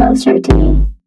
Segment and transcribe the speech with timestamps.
[0.00, 0.99] closer to me.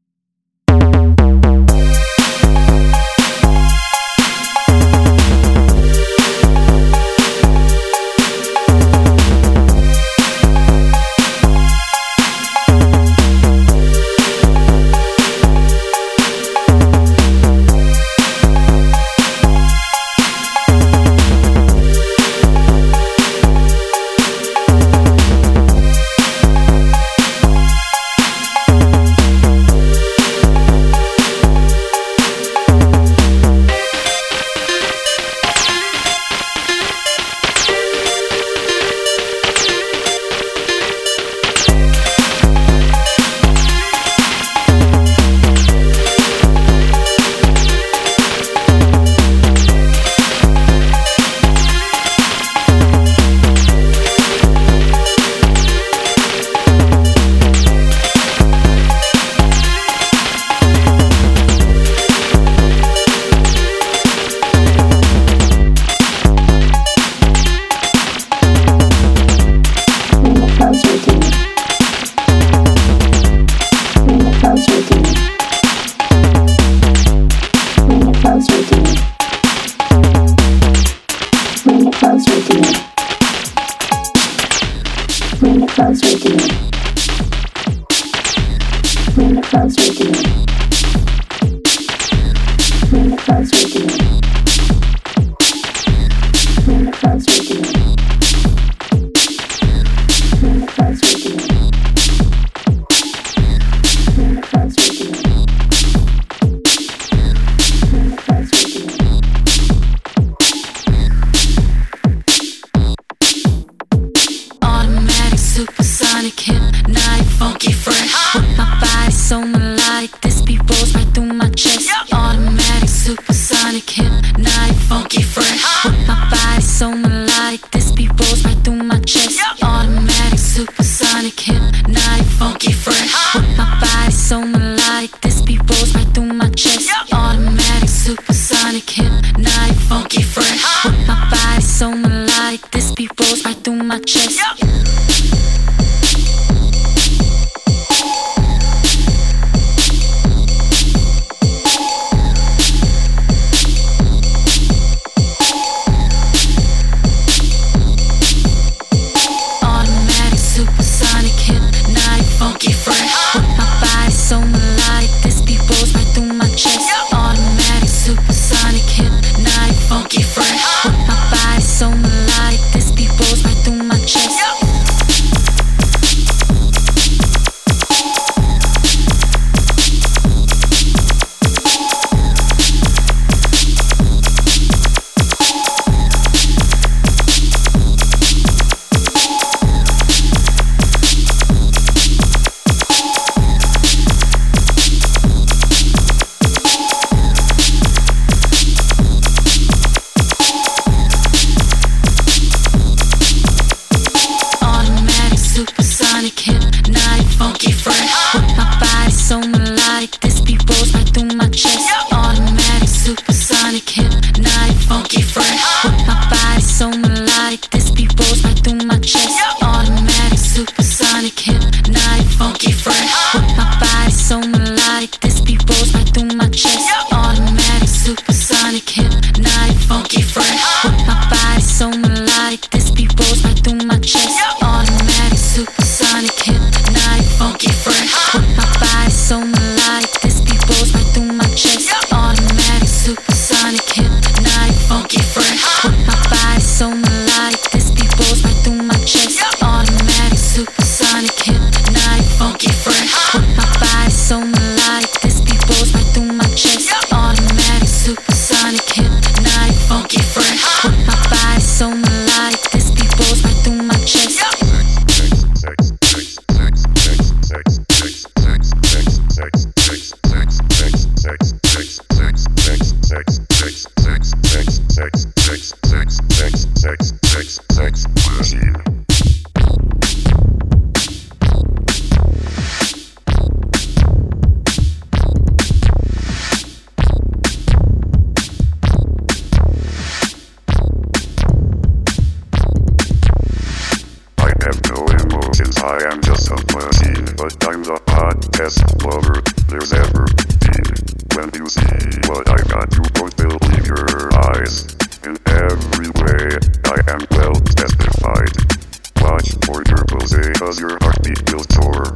[309.74, 312.14] for Purpose cause your heartbeat will soar.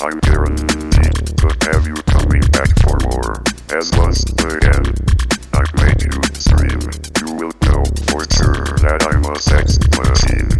[0.00, 3.42] I'm guaranteed to have you coming back for more.
[3.70, 4.94] As once again,
[5.52, 6.80] I've made you scream.
[7.18, 10.59] You will know for sure that I'm a sex machine.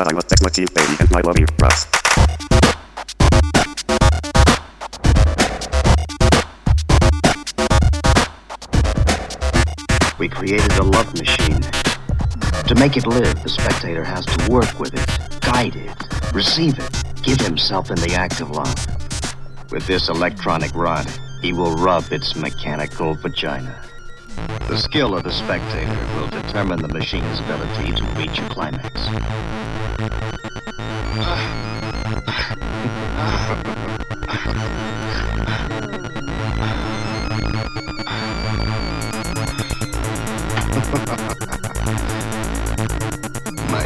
[0.00, 1.86] because I was that lucky baby and my you bros.
[10.18, 11.62] We created a love machine.
[12.68, 17.22] To make it live, the spectator has to work with it, guide it, receive it,
[17.22, 18.74] give himself in the act of love.
[19.70, 21.06] With this electronic rod,
[21.42, 23.82] he will rub its mechanical vagina.
[24.68, 29.69] The skill of the spectator will determine the machine's ability to reach a climax.
[31.10, 31.16] My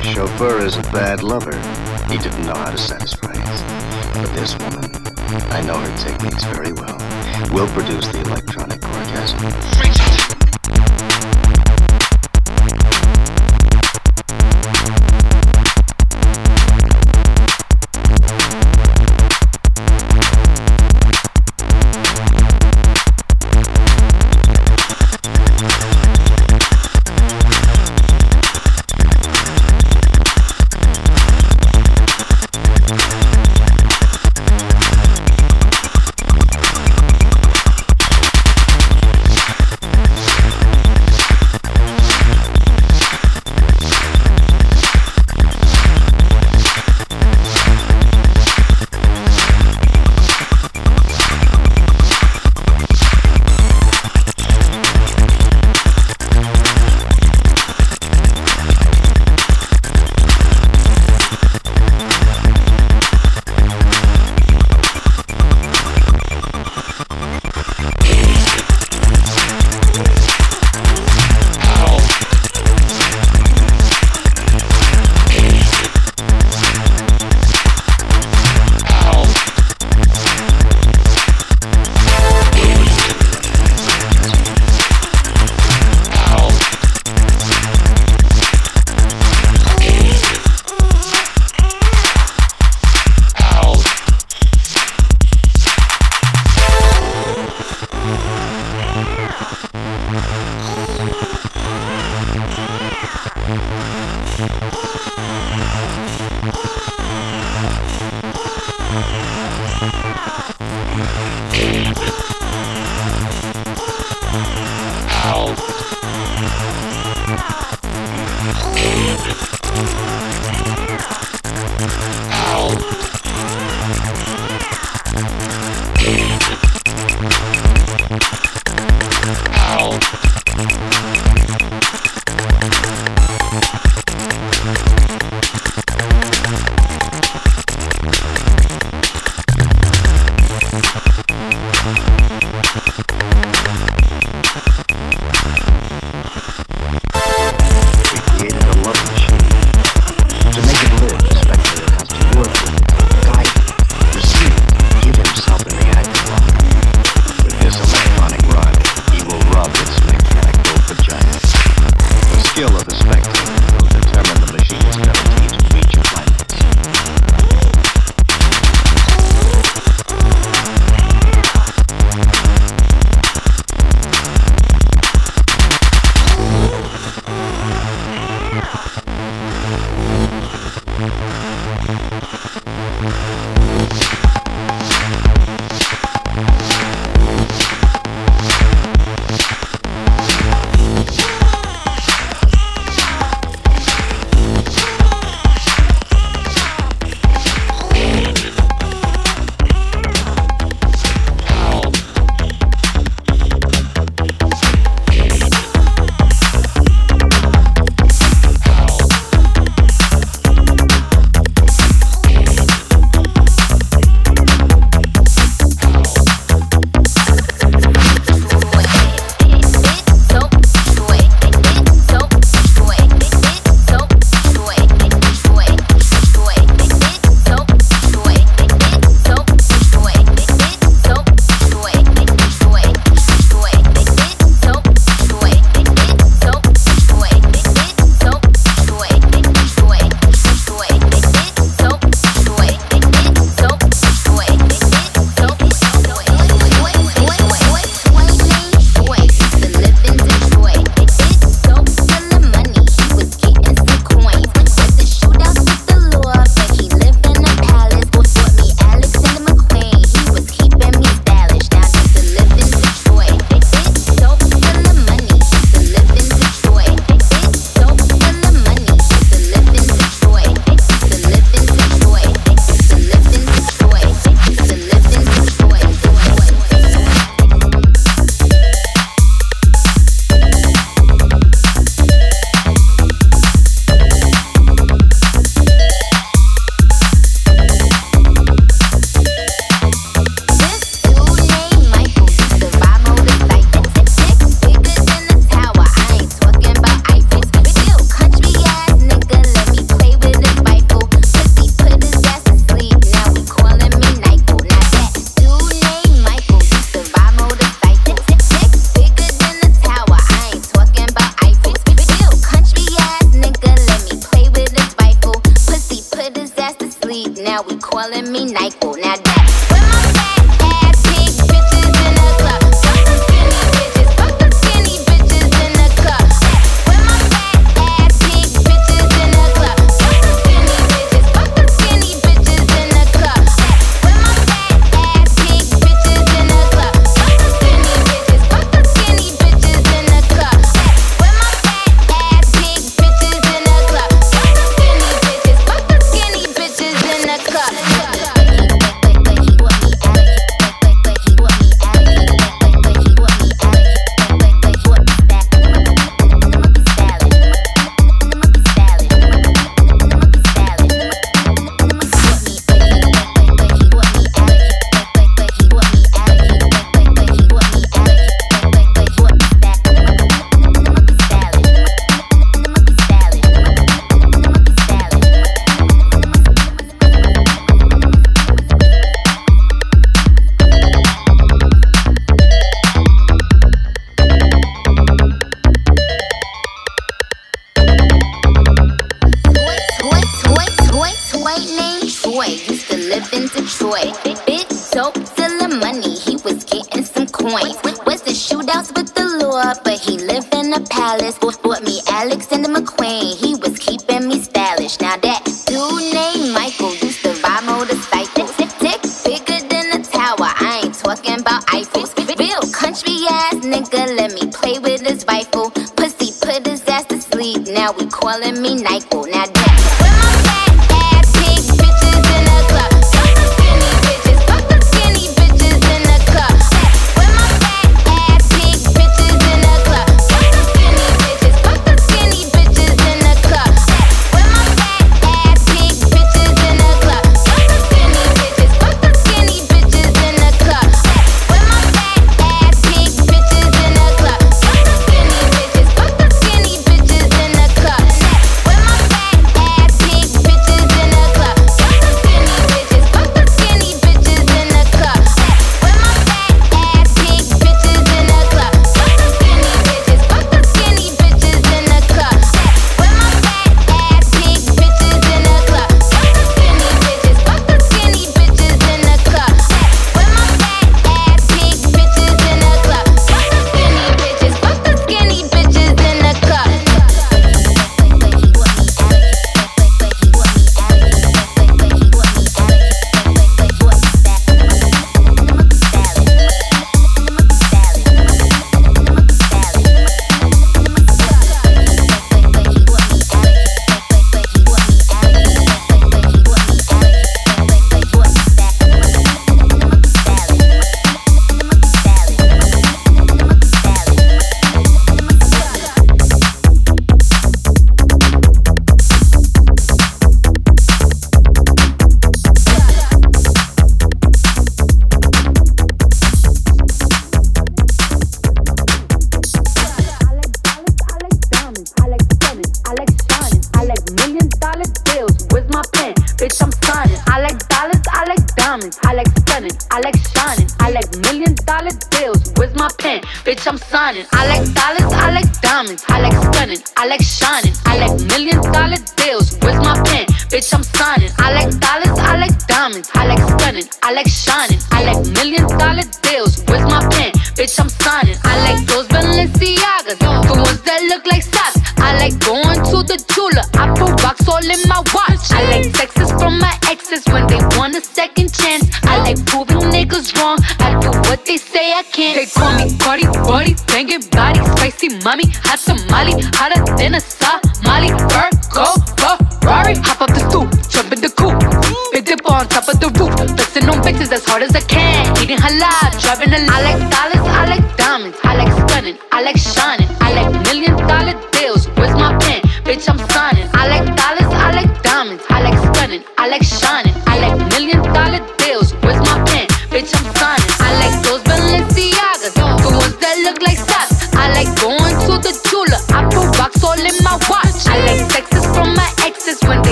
[0.00, 1.56] chauffeur is a bad lover.
[2.08, 3.62] He didn't know how to satisfy us.
[4.16, 4.90] But this woman,
[5.52, 6.98] I know her techniques very well,
[7.52, 10.01] will produce the electronic orgasm.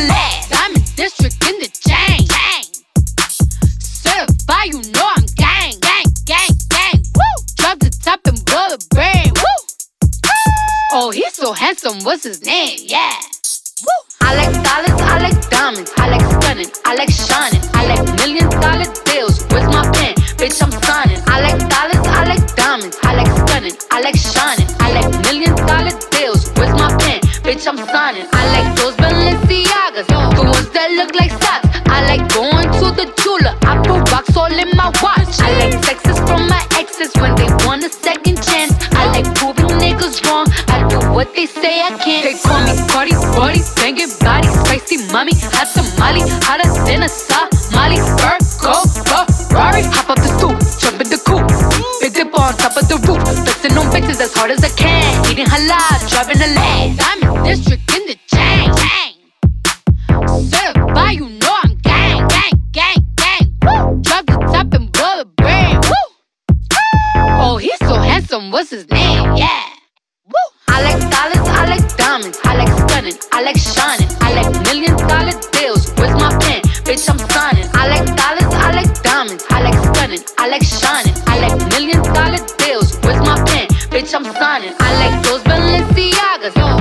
[0.00, 0.50] the last.
[0.50, 2.26] Diamond district in the chain.
[2.26, 2.66] Gang.
[3.80, 5.74] certified, you know I'm gang.
[5.80, 7.02] Gang, gang, gang.
[7.14, 7.34] Woo!
[7.56, 9.32] Drop the top and blow the brain.
[9.34, 9.58] Woo!
[10.92, 12.02] Oh, he's so handsome.
[12.04, 12.78] What's his name?
[12.82, 13.12] Yeah.
[13.82, 13.98] Woo!
[14.20, 18.50] I like dollars, I like diamonds, I like stunning, I like shining, I like million
[18.50, 19.46] dollar deals.
[19.50, 20.14] Where's my pen?
[20.38, 21.22] Bitch, I'm signing.
[21.26, 25.54] I like dollars, I like diamonds, I like stunning, I like shining, I like million
[25.56, 26.50] dollar deals.
[26.54, 27.20] Where's my pen?
[27.42, 28.26] Bitch, I'm signing.
[28.32, 29.07] I like those.
[29.98, 30.14] The
[30.46, 31.66] ones that look like socks.
[31.90, 33.58] I like going to the jeweler.
[33.66, 35.26] I put rocks all in my watch.
[35.42, 38.78] I like sexes from my exes when they want a second chance.
[38.94, 40.46] I like proving niggas wrong.
[40.70, 42.22] I do what they say I can't.
[42.22, 47.98] They call me party body, banging body, spicy mommy, hot tamale, hotter than a Somali,
[47.98, 49.82] Virgo, Ferrari.
[49.98, 51.50] Hop up the stoop, jump in the coupe,
[51.98, 53.02] big dip on top of the
[60.98, 63.54] But you know I'm gang, gang, gang, gang.
[63.62, 64.02] Woo!
[64.02, 65.78] Drop the top and blow the brain.
[65.78, 66.06] Woo!
[67.38, 68.50] Oh, he's so handsome.
[68.50, 69.36] What's his name?
[69.36, 69.62] Yeah.
[70.26, 70.34] Woo!
[70.66, 74.96] I like diamonds, I like diamonds, I like stunning, I like shining, I like million
[75.06, 75.94] dollar deals.
[75.94, 76.62] Where's my pen?
[76.82, 77.70] Bitch, I'm signing.
[77.74, 82.02] I like solids, I like diamonds, I like stunning, I like shining, I like million
[82.02, 82.98] dollar deals.
[83.06, 83.68] Where's my pen?
[83.94, 84.74] Bitch, I'm signing.
[84.80, 86.77] I like those Balenciagas.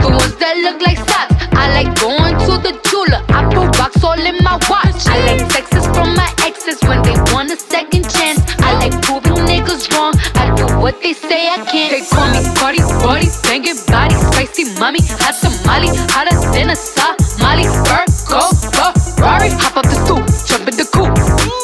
[4.47, 5.03] my watch.
[5.11, 8.39] I like sexes from my exes when they want a second chance.
[8.63, 10.15] I like proving niggas wrong.
[10.39, 11.91] I do what they say I can't.
[11.91, 17.67] They call me party, party, banging body, spicy mommy, hot tamale, hotter than a Somali.
[17.87, 18.41] Bird, go,
[18.71, 21.15] Ferrari, hop up the stoop, jump in the coupe,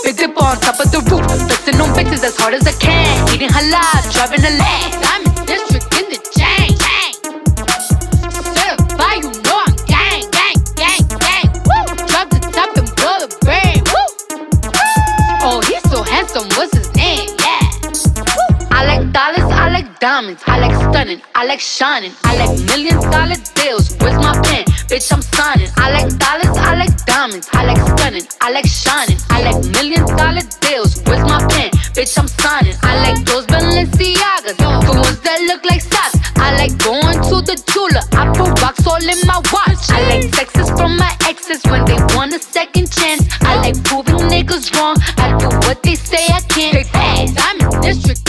[0.03, 3.07] big dip on top of the roof, flexing on bitches as hard as I can,
[3.33, 5.12] eating halal, driving a lamb.
[20.33, 23.95] Diamonds, I like stunning, I like shining, I like million dollar deals.
[23.97, 24.65] Where's my pen?
[24.89, 25.69] Bitch, I'm signing.
[25.77, 30.05] I like dollars, I like diamonds, I like stunning, I like shining, I like million
[30.05, 31.01] dollar deals.
[31.05, 31.71] Where's my pen?
[31.93, 32.75] Bitch, I'm signing.
[32.83, 36.17] I like those Balenciagas, the ones that look like socks.
[36.37, 39.89] I like going to the Tula, I put rocks all in my watch.
[39.89, 43.23] I like texts from my exes when they want a second chance.
[43.41, 44.97] I like proving niggas wrong.
[45.17, 46.73] I do what they say I can't.
[46.73, 47.37] They fast.
[47.39, 48.22] I'm in district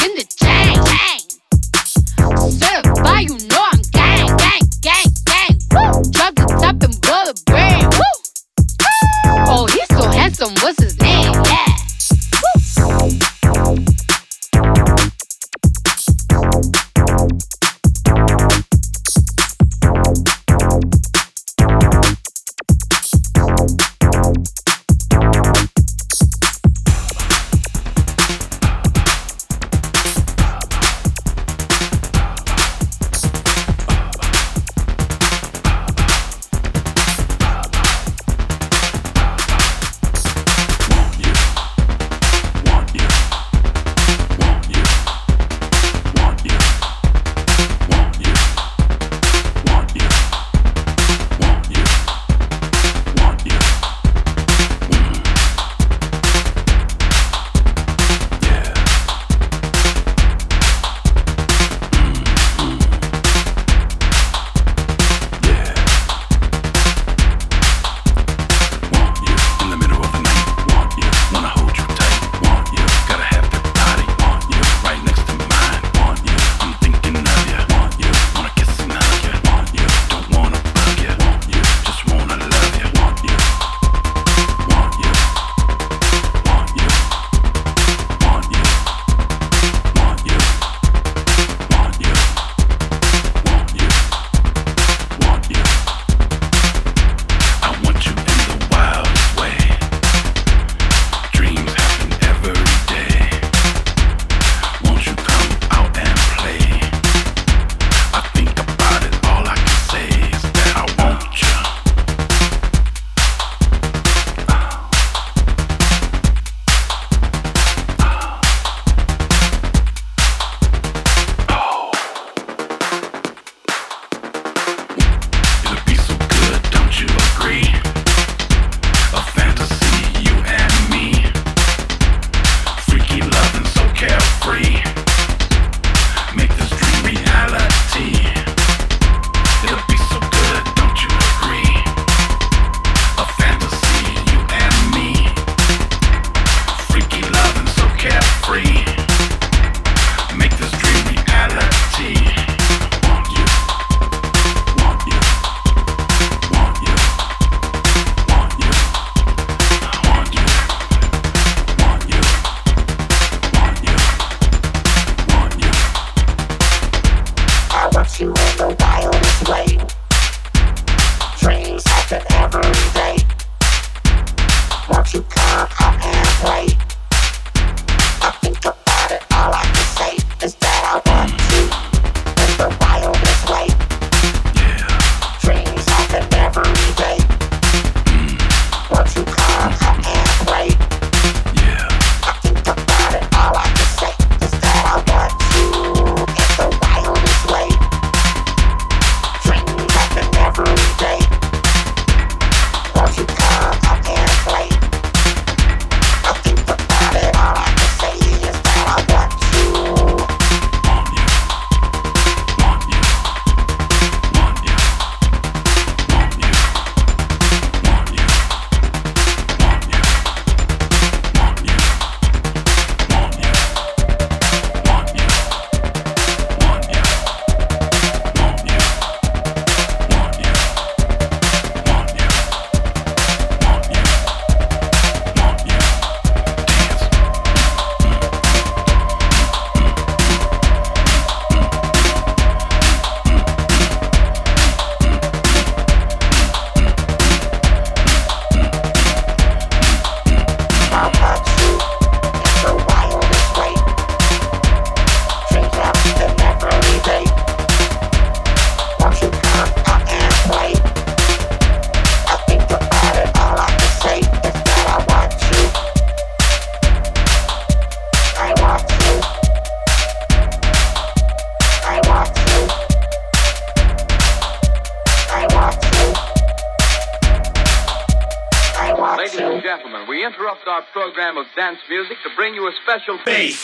[281.57, 283.64] dance music to bring you a special bass.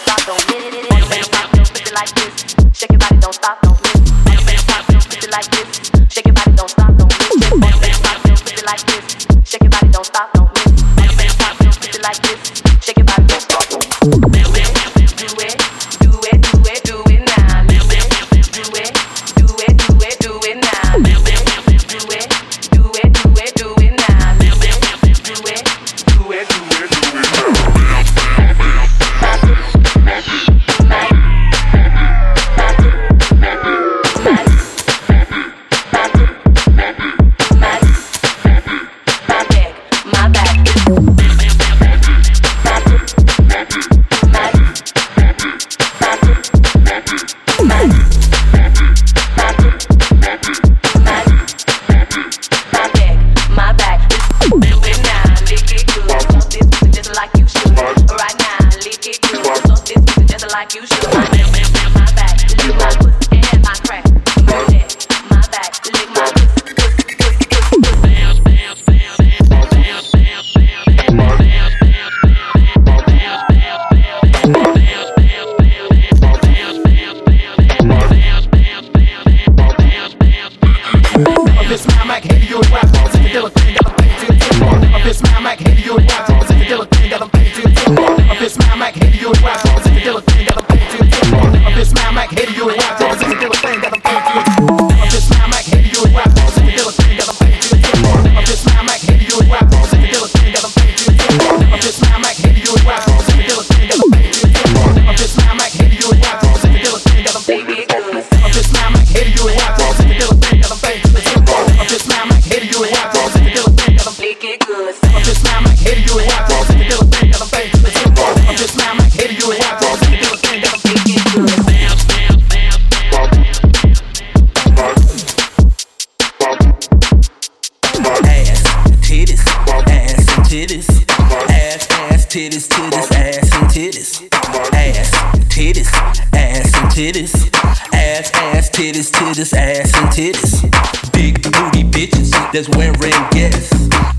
[139.53, 141.11] ass, ass and titties.
[141.13, 143.69] Big booty bitches that's wearing yes.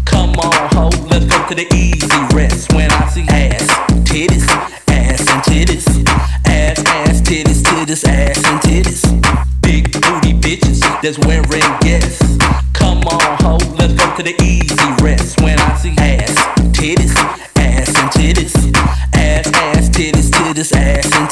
[0.04, 2.72] Come on, ho, let's go to the easy rest.
[2.72, 3.66] When I see ass,
[4.04, 4.46] titties,
[4.88, 5.86] ass and titties,
[6.46, 9.02] ass, ass, titties, titties, ass and titties.
[9.62, 12.18] Big booty bitches that's wearing yes.
[12.72, 15.40] Come on, ho, let's go to the easy rest.
[15.40, 16.34] When I see ass,
[16.72, 17.14] titties,
[17.56, 18.54] ass and titties,
[19.14, 21.31] ass, ass, titties, titties, ass and titties.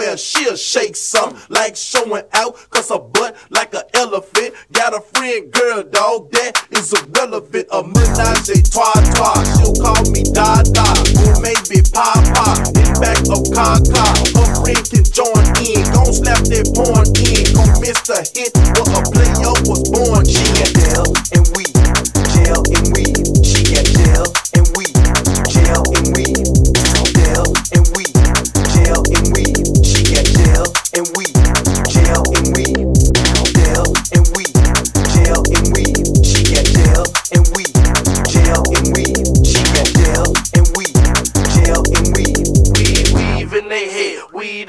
[0.00, 4.54] well, she'll shake some like showing out, cause her butt like an elephant.
[4.72, 7.68] Got a friend, girl, dog, that is irrelevant.
[7.70, 10.88] A menage a trois trois, she'll call me da da
[11.28, 14.04] or maybe Papa, in back of Kaka.
[14.40, 17.44] Her friend can join in, gon' slap that porn in.
[17.52, 20.24] Gon' miss the hit, what a player was born.
[20.24, 21.76] She got jail and weed,
[22.40, 24.39] jail and weed, she got jail.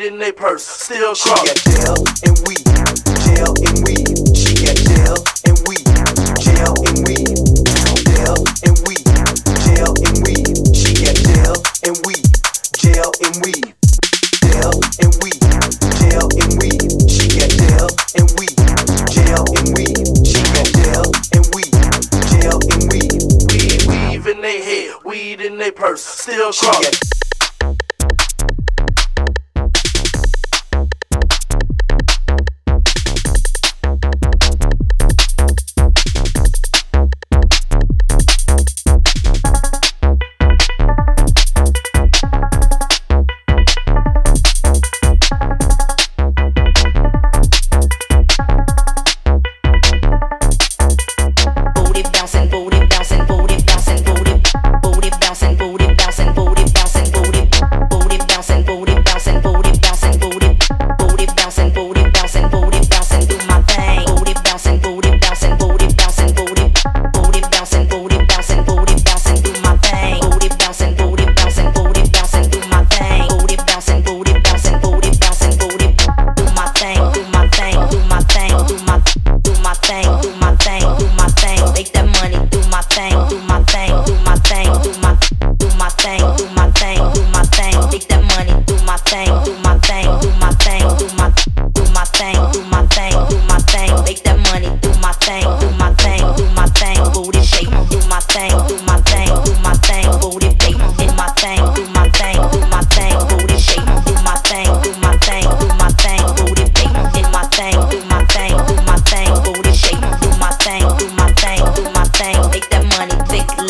[0.01, 1.39] it in their purse, still cross.
[1.39, 2.65] She got jail and weed,
[3.25, 4.17] jail and weed.
[4.35, 5.85] She got jail and weed,
[6.41, 7.37] jail and weed,
[8.01, 9.05] jail and weed,
[9.65, 10.47] jail and weed.
[10.73, 11.53] She got jail
[11.85, 12.25] and weed,
[12.77, 13.67] jail and weed,
[14.41, 15.41] jail and weed,
[15.97, 16.89] jail and weed.
[17.09, 18.57] She got jail and weed,
[19.11, 20.01] jail and weed.
[20.25, 21.73] She got jail and weed,
[22.31, 23.21] jail and weed.
[23.87, 26.89] Weave in their head, weed in their purse, still cross.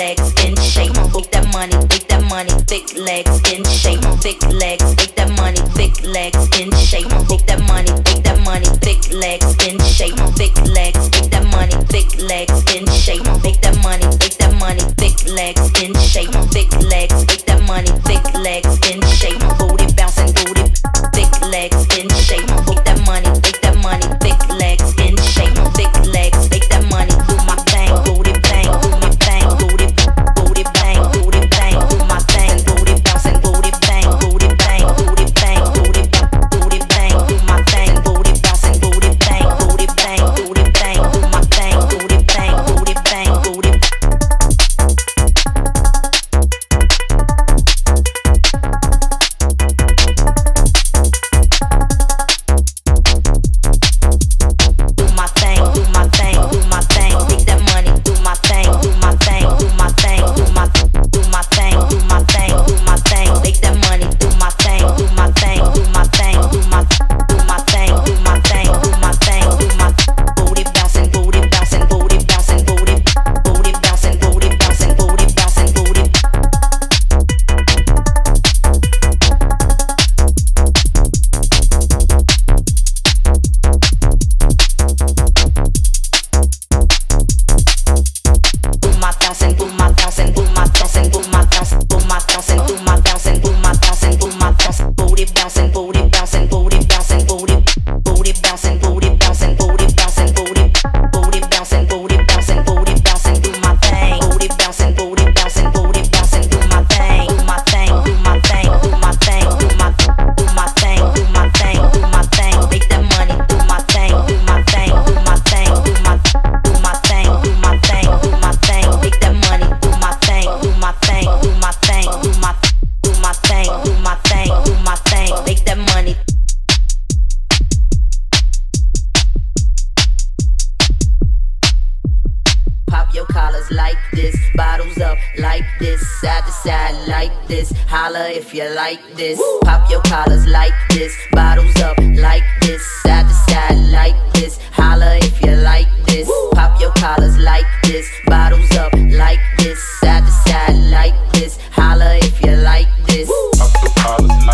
[0.01, 0.95] legs in shape.
[1.13, 2.49] Make that money, make that money.
[2.65, 4.01] Thick legs in shape.
[4.25, 5.61] thick legs, make that money.
[5.77, 7.09] Thick legs in shape.
[7.29, 8.65] Make that money, make that money.
[8.85, 10.17] Thick legs in shape.
[10.39, 11.75] thick legs, make that money.
[11.93, 13.25] Thick legs in shape.
[13.43, 13.60] Make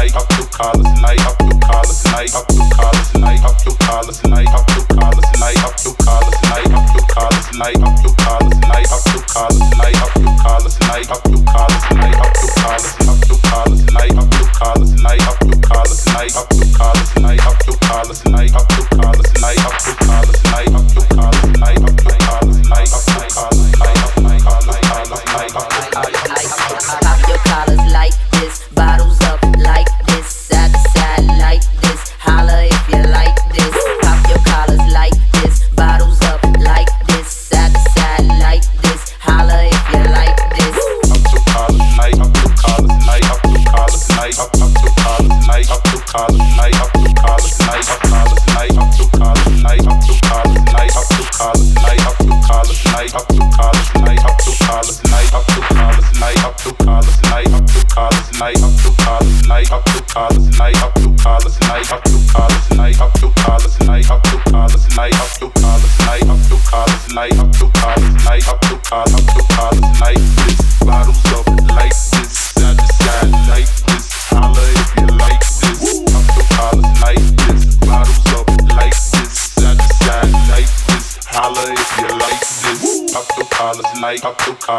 [0.07, 3.75] light up your collars, light up your collars, light up your collars, light up your
[3.75, 8.05] collars, light up your collars, light up your collars, light up your collars, light up
[8.07, 12.15] your collars, light up your collars, light up your collars, light up your collars, light
[12.15, 16.35] up your collars, up your collars, light up your collars, light up your collars, light
[16.37, 18.86] up your collars, light up your collars, light up your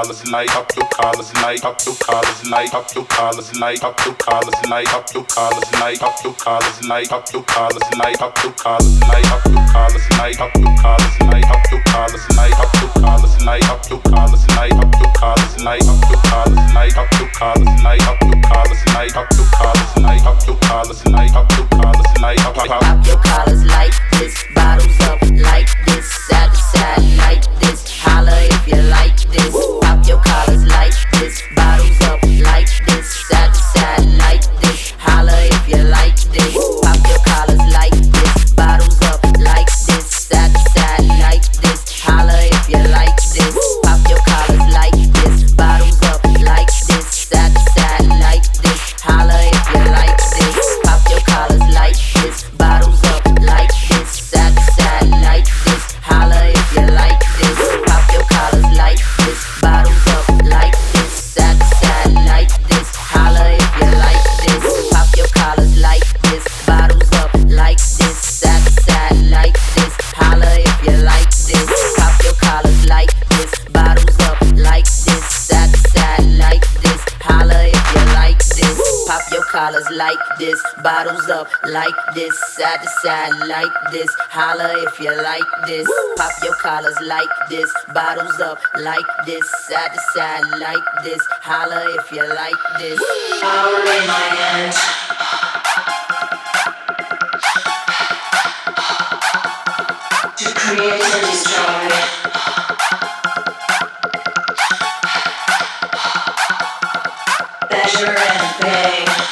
[0.09, 3.07] Honestly, like I feel collars, light up your collars, light up your
[3.61, 4.17] light up your
[4.69, 6.35] light up your light up your light up your
[6.89, 8.53] light up your light up your light up your
[9.07, 9.63] light up your
[10.19, 12.83] light up your light up your light up your light up your
[13.19, 14.83] light up
[15.29, 17.55] your light up your light up your light up
[20.89, 22.67] your light up your light up
[23.07, 23.25] your
[23.67, 29.53] light this bottoms up, like this side to like this holla if you like this.
[29.81, 31.43] Pop your collars like like this.
[31.55, 33.31] Bottles up like this.
[34.19, 34.93] Like this.
[34.99, 36.55] Holla if you like this.
[36.55, 36.88] Woo.
[80.39, 84.09] This, bottles up like this, side to side like this.
[84.31, 85.89] Holla if you like this.
[86.17, 91.21] Pop your collars like this, bottles up like this, side to side like this.
[91.43, 92.99] Holla if you like this.
[93.41, 94.79] Power in my hands.
[100.37, 101.89] To create and destroy.
[107.71, 109.28] Measure and pay.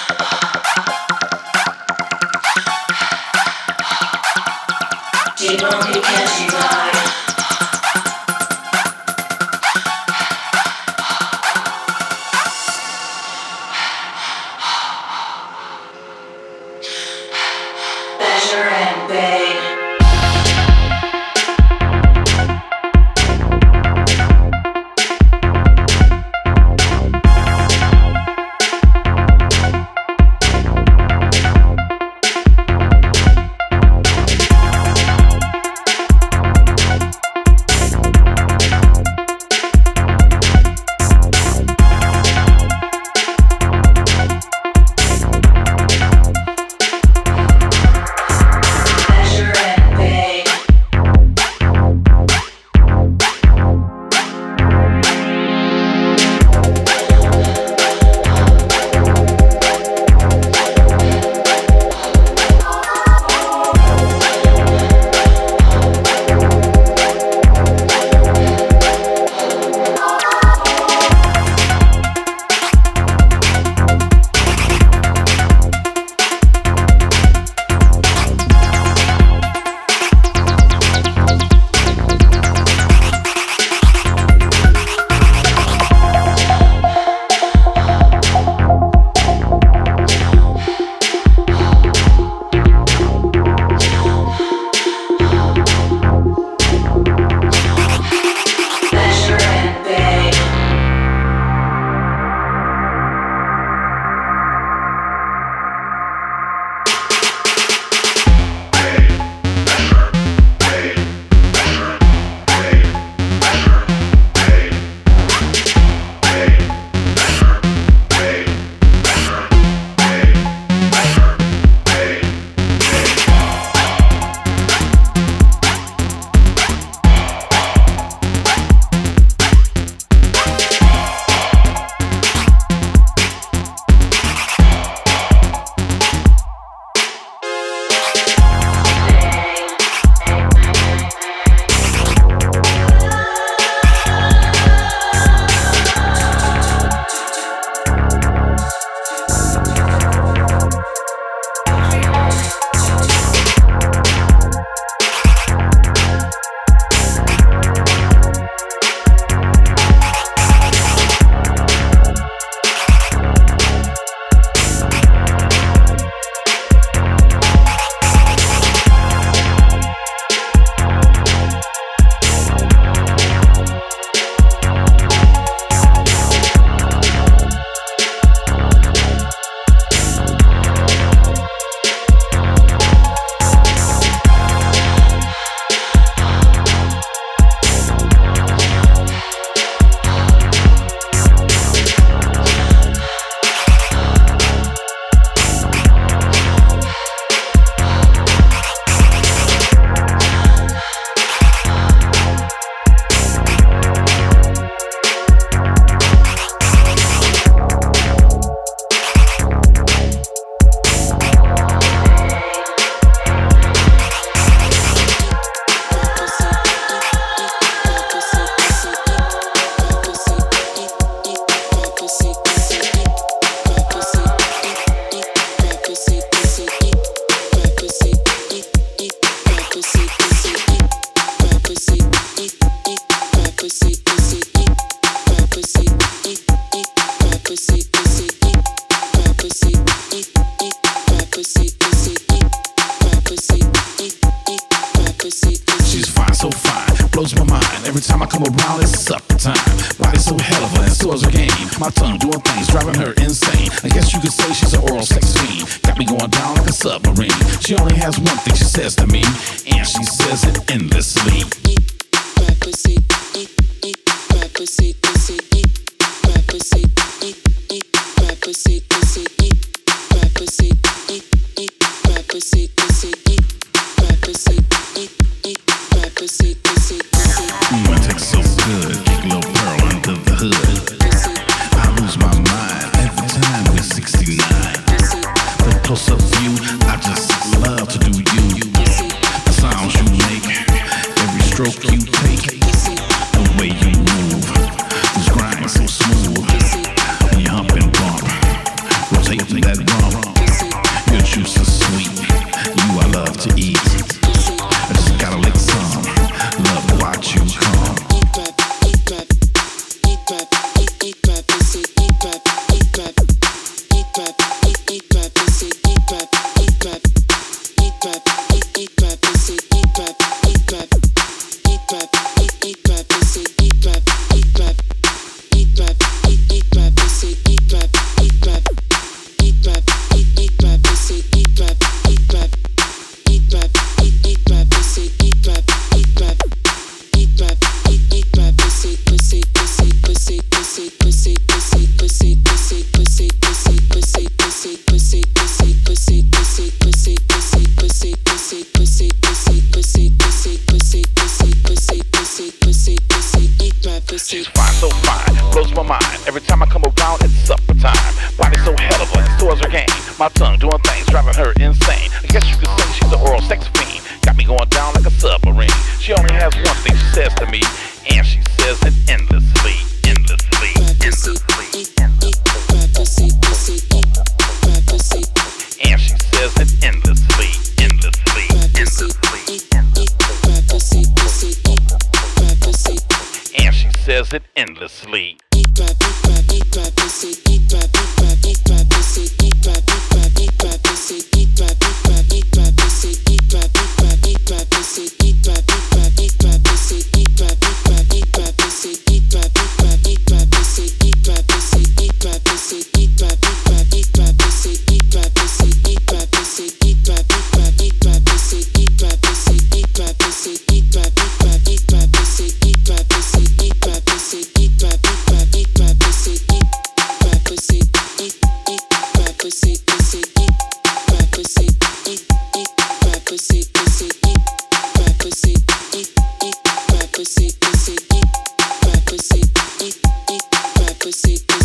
[431.07, 431.56] I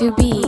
[0.00, 0.39] to be